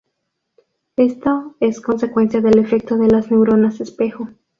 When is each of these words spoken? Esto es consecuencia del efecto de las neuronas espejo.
Esto 0.95 1.55
es 1.59 1.79
consecuencia 1.79 2.41
del 2.41 2.57
efecto 2.57 2.97
de 2.97 3.07
las 3.07 3.29
neuronas 3.29 3.81
espejo. 3.81 4.29